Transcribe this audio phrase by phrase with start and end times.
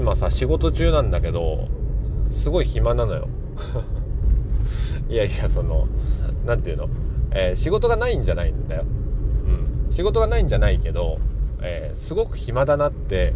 [0.00, 1.68] 今さ仕事中なんだけど
[2.30, 3.28] すごい暇なのよ。
[5.10, 5.88] いやいやその
[6.46, 6.94] 何て言うの、
[7.32, 8.84] えー、仕事がないんじゃないんだよ、
[9.84, 11.18] うん、仕事がないんじゃないけど、
[11.60, 13.34] えー、すごく暇だなって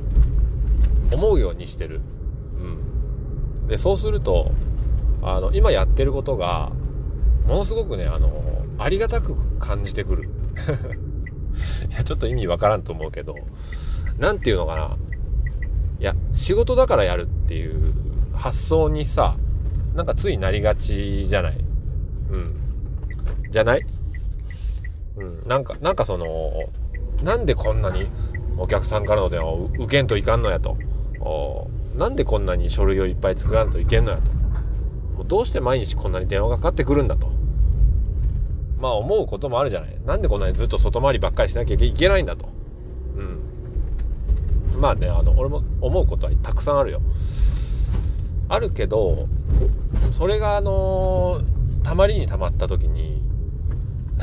[1.12, 2.00] 思うようにしてる、
[3.62, 4.50] うん、でそうすると
[5.20, 6.72] あの今やってることが
[7.46, 8.32] ものすごくねあの
[8.78, 10.30] ありがたく感じてくる。
[11.92, 13.36] いやちょっと意味わからんと思うけど
[14.18, 15.13] 何て言うのかな？
[16.04, 17.94] いや仕事だからやるっていう
[18.34, 19.38] 発想にさ
[19.94, 21.56] なんかついなりがちじゃない？
[22.30, 22.54] うん。
[23.50, 23.86] じゃない？
[25.16, 25.48] うん。
[25.48, 26.26] なんかなんかその
[27.22, 28.06] なんでこんなに
[28.58, 30.76] お客さんからの電話を受けんといかんのやと？
[31.96, 34.30] なんでこんなに書類をいっぱい作らんといけんのやと？
[35.16, 37.30] もうどうして毎日こんなに電話がかかってくるんだと？
[38.78, 39.96] まあ思うこともあるじゃない？
[40.04, 42.52] なんでこんなにずっと外回りばっかりしなきゃいけないんだと？
[44.84, 47.00] まあねあの俺も思うことはたくさんあるよ。
[48.50, 49.28] あるけど
[50.12, 51.40] それがあの
[51.82, 53.22] たまりにたまった時に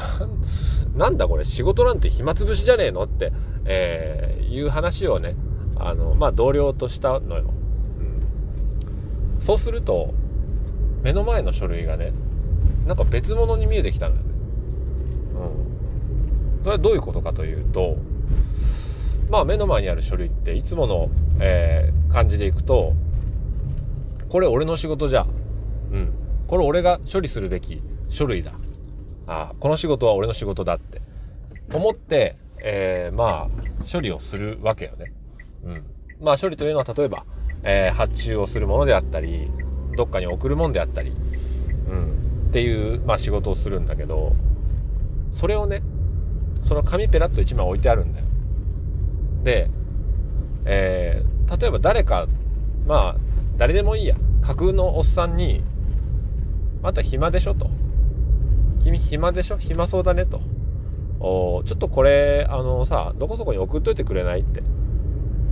[0.96, 3.34] なんだこれ仕事なんて暇つぶしじゃねえのって、
[3.66, 5.36] えー、いう話をね
[5.78, 7.46] あのまあ同僚としたのよ、
[9.40, 10.14] うん、そうすると
[11.02, 12.14] 目の前の書類がね
[12.86, 14.28] なんか別物に見えてきたのよね。
[16.60, 16.64] うん。
[16.64, 17.98] それはどういうことかというと
[19.32, 22.94] まあ目の前にある書類っていつもの、えー、感じでいくと
[24.30, 25.26] これ俺の仕事じゃ。
[25.92, 26.14] うん。
[26.48, 28.54] これ俺が処理するべき書類だ。
[29.28, 31.02] あこの仕事は俺の仕事だって。
[31.74, 35.14] 思って、えー、まあ処理をするわけよね。
[35.66, 35.84] うん、
[36.22, 37.26] まあ処理というのは例えば、
[37.64, 39.50] えー、発注をするものであったり
[39.98, 41.12] どっかに送るもんであったり、
[41.90, 44.34] うん、っていう、まあ、仕事をするんだけど
[45.32, 45.84] それをね
[46.62, 48.21] その紙ペラッと1枚置いてあるんだよ。
[49.44, 49.70] で、
[50.66, 52.28] えー、例えば誰か
[52.88, 53.16] まあ
[53.58, 55.64] 誰でもいいや架空のおっさんに
[56.84, 57.70] 「あんた暇でしょ?」と
[58.82, 59.58] 「君暇でしょ？
[59.58, 60.42] 暇そうだね」と
[61.20, 64.64] 「おちょっとこれあのさどこそこに送っといてくれない?」って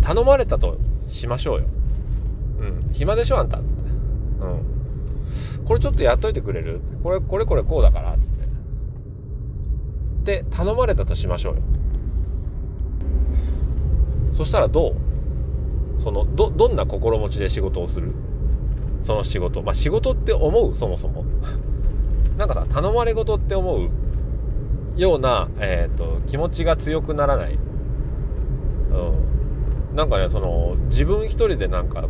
[0.01, 1.65] 頼まれたとしましょうよ。
[2.59, 3.57] うん暇でしょあんた。
[3.57, 3.63] うん
[5.65, 6.81] これちょっとやっといてくれる？
[7.03, 8.39] これこれこれこうだからつって。
[10.41, 11.61] で頼まれたとしましょうよ。
[14.39, 14.95] そしたらど
[15.97, 15.99] う？
[15.99, 18.13] そのどどんな心持ちで仕事をする？
[19.01, 19.61] その仕事。
[19.61, 20.73] まあ仕事って思う？
[20.73, 21.25] そもそも。
[22.37, 23.89] なんかさ頼まれ事って思う？
[24.95, 27.57] ような、えーと、気持ちが強くならない、う
[29.93, 32.09] ん、なんかねその自分一人でなんか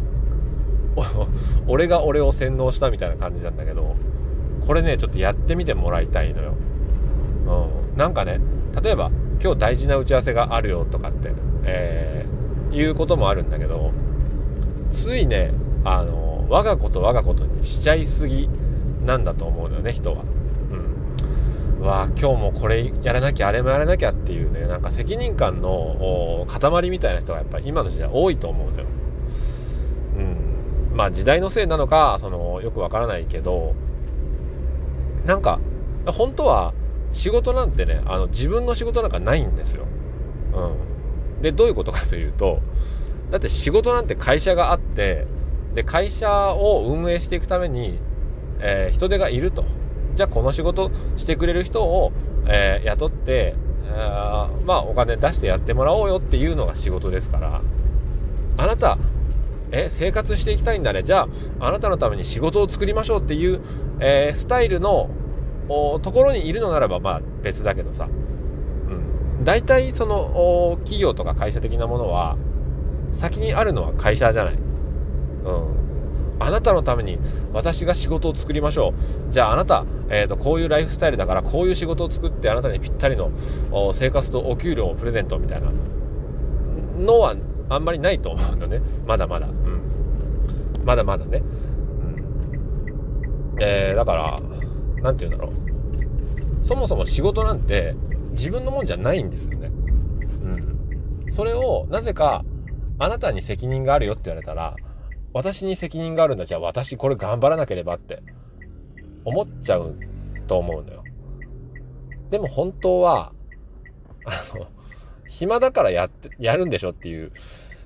[1.68, 3.95] 俺が俺を洗脳したみたいな感じなんだけど
[4.66, 6.53] これねちょっとやってみてもらいたいのよ、
[7.94, 8.39] うん、なんかね
[8.81, 11.31] 例えば今日大事な打ち合わせがあるよとかって、
[11.66, 12.19] えー、
[12.72, 13.91] いうこともあるんだけど
[14.91, 15.52] ついね
[15.84, 18.50] あの我がこと我がことにしちゃいすぎ
[19.06, 20.24] なんだと思うのよね人は。
[21.80, 28.86] うん、わあ今日もこれやらなきゃあれもやらなきゃっていうねなんか責任感の塊みたいな人がやっぱり今の時代多いと思うのよ。
[30.18, 33.74] うん、まあ時代のせいなのかそのよくわからないけど
[35.25, 35.59] なんか
[36.07, 36.74] 本当は
[37.12, 39.86] 仕事なんてねあの自分の仕事なんかないんですよ。
[40.53, 40.74] うん、
[41.41, 42.61] でどういうことかというと
[43.31, 45.25] だって仕事なんて会社があって
[45.73, 48.00] で会社を運営していくために、
[48.59, 49.66] えー、人手がいると。
[50.16, 52.11] じゃあこの仕事してくれる人を、
[52.45, 53.55] えー、雇って、
[53.85, 57.61] えー、まあお金出してやってもらおうよっていうのが仕事ですから。
[58.57, 58.97] あなた
[59.71, 61.03] え生活していきたいんだね。
[61.03, 61.27] じゃ
[61.59, 63.61] ああなたのために仕事を作りましょうっていう、
[64.00, 65.09] えー、スタイルの
[65.67, 68.09] ところにいるのならばまあ別だけどさ、
[69.44, 72.38] 大体その企業とか会社的なものは
[73.11, 74.53] 先にあるのは会社じゃない。
[74.53, 74.63] うん、
[76.39, 77.17] あなたのために
[77.53, 78.94] 私が仕事を作りましょ
[79.29, 79.31] う。
[79.31, 83.31] じゃああなた、えーと、こういうライフスタイルだからこういう仕事を作ってあなたにぴったりの
[83.94, 85.71] 生活とお給料をプレゼントみたいな。
[87.00, 87.35] のは
[87.69, 88.81] あんまりないと思うのね。
[89.07, 89.81] まだまだ、うん、
[90.83, 91.41] まだまだね、
[93.53, 93.57] うん。
[93.62, 94.39] えー、だから
[95.01, 96.65] 何て言うんだろう。
[96.65, 97.95] そもそも仕事なんて
[98.31, 99.67] 自分のもんじゃないんですよね。
[99.67, 102.43] うん、それをなぜか
[102.97, 104.75] あなたに責任があるよって言われたら
[105.33, 108.21] 私に責任があるんだじゃあ私これ頑張らなければって
[109.25, 109.95] 思っちゃう
[110.47, 111.03] と思うのよ。
[112.29, 113.31] でも本当は
[114.25, 114.67] あの
[115.27, 117.31] 暇だからやってやるんでしょっていう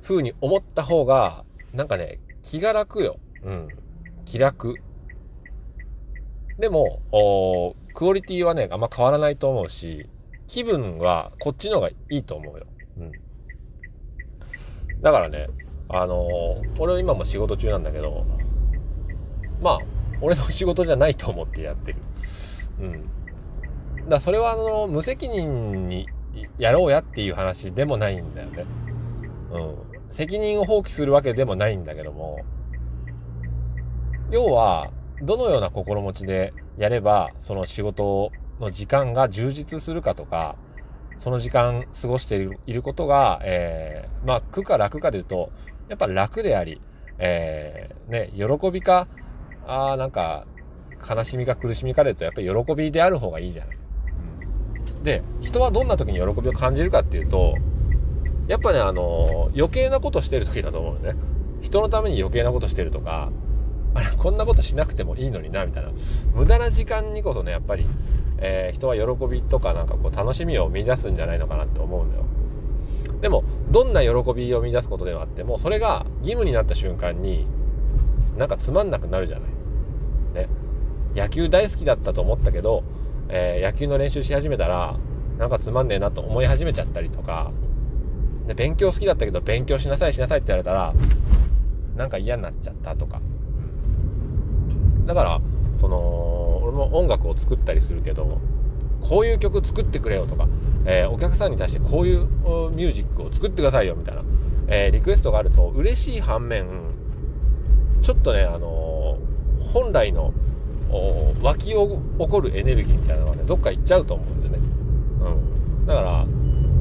[0.01, 1.43] 風に思った方が
[1.73, 3.17] なんかね気が楽よ。
[3.43, 3.67] うん。
[4.25, 4.79] 気楽。
[6.57, 7.01] でも
[7.93, 10.09] クオリティはねあんま変わらないと思うし
[10.47, 12.65] 気分はこっちの方がいいと思うよ。
[12.97, 13.11] うん。
[15.01, 15.47] だからね
[15.89, 18.25] あの俺は今も仕事中なんだけど
[19.61, 19.79] まあ
[20.21, 21.99] 俺の仕事じゃないと思ってやってる
[22.79, 22.83] う
[24.05, 26.07] んだそれはあの無責任に
[26.57, 28.65] やろうやっていう話でもないんだよね
[29.51, 29.75] うん
[30.09, 32.39] 責任を放棄するわけでもないんだけども
[34.31, 34.89] 要は
[35.21, 40.55] どのような心持ちでやればその仕事の時間が充実するかとか
[41.17, 45.51] その時間過ごしていることが、えー、まあ苦か楽かで言うと
[45.89, 46.81] やっぱ楽であり、
[47.17, 49.07] えー、ね、喜びか
[49.67, 50.45] あなんか
[51.07, 53.77] 悲しみか苦しみかで言うとやっぱり喜びである方がいいじゃない。
[55.03, 57.55] で人はどんな時に喜びを感じるかっていうと
[58.47, 61.15] やっぱねあの余計なことしてる時だと思うよね。
[61.61, 63.31] 人のために余計なことしてるとか
[63.95, 65.91] あれこんなことしなくてもいいのになみたいな。
[66.33, 67.87] 無駄な時間にこそねやっぱり、
[68.39, 72.23] えー、人は喜びとかなんかこう楽しみを見出すんじゃないのかなって思うんだよ。
[73.21, 77.47] でもどんな喜びを見出すことではあってもそれが義務になった瞬間に
[78.37, 80.43] なんかつまんなくなるじゃない。
[80.43, 80.49] ね。
[81.15, 82.83] 野球大好きだったと思ったけど、
[83.29, 84.97] えー、野球の練習し始めたら
[85.37, 87.51] なんかつまんねえなと思い始めちゃったりとか
[88.47, 90.93] で勉強好きだったけど勉強しなさいしなさいって言われたら
[91.95, 93.21] なんか嫌になっちゃったとか。
[95.05, 95.41] だから
[95.77, 98.39] その俺も音楽を作ったりするけど
[99.01, 100.47] こういう曲作ってくれよとか、
[100.85, 102.25] えー、お客さんに対してこういう
[102.71, 104.21] ミュージックを作ってくださいよみたいな、
[104.67, 106.65] えー、リクエストがあると嬉しい反面
[108.01, 110.33] ちょっとね、あのー、本来の
[111.41, 114.59] 湧き起こるエネルギーみたいなのがねどっか行っちゃうと思うんでね、
[115.21, 116.25] うん、だから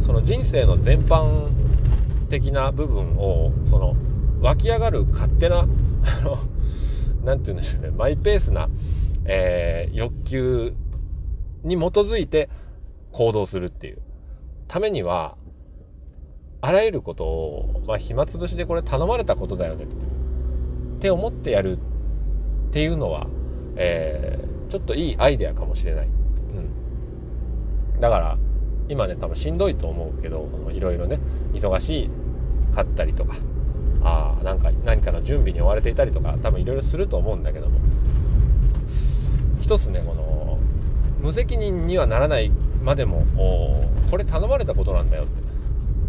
[0.00, 1.50] その人生の全般
[2.28, 3.96] 的な部分をその
[4.40, 5.66] 湧き上がる勝手な
[7.24, 7.90] 何て言うんでしょうね。
[7.90, 8.68] マイペースな、
[9.24, 10.74] えー、欲求
[11.64, 12.50] に基づいて
[13.12, 13.98] 行動するっていう。
[14.68, 15.36] ためには
[16.60, 19.84] あらゆることを、まあ、暇つぶしでこれ頼まれたことだよね。
[19.84, 19.86] っ
[21.00, 21.78] て思ってやる
[22.68, 23.26] っていうのは、
[23.76, 26.06] えー、ちょっといいアイデアかもしれない。
[26.06, 28.38] うん、だから
[28.88, 31.20] 今ね多分しんどいと思うけどいろいろね
[31.52, 32.08] 忙し
[32.72, 33.36] かったりとか。
[34.04, 37.78] あなんか何かの準備に追われていたりとか多分いろいろすると思うんだけども。
[39.60, 40.58] 一つねこの
[41.20, 42.50] 無責任にはならない
[42.82, 43.24] までも
[44.10, 45.40] これ頼まれたことなんだよって。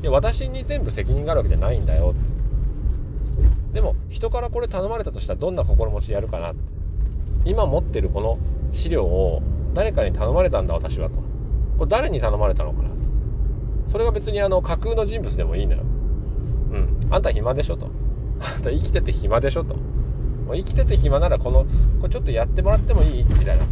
[0.02, 3.76] いや私に全部責任があるわけじゃないんだよって。
[3.76, 6.60] でも人からこれ頼まれたとしたらどんな心持ちやるかなって。
[7.46, 8.40] 今持ってるこの
[8.72, 9.42] 資料を
[9.74, 11.16] 誰かに頼まれたんだ私はと。
[11.78, 12.90] これ誰に頼まれたのかな
[13.86, 15.84] それが別にあの架空の人物でもいいんだよ。
[16.74, 17.14] うん。
[17.14, 17.90] あんた暇でしょと。
[18.40, 19.76] あんた生きてて暇でしょと。
[19.76, 21.66] もう生きてて暇ならこの
[22.02, 23.24] これちょっとやってもらってもいい？
[23.24, 23.66] みたいな。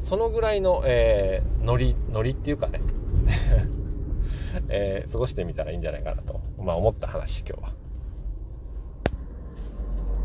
[0.00, 2.80] そのぐらいの、えー、ノリノリっていうかね。
[4.70, 7.77] えー、過ごしてみたらいいんじゃないかなと、まあ、思った話今日は。